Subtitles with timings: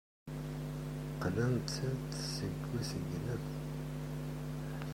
[1.13, 3.45] Qqlent-d seg usegnaf.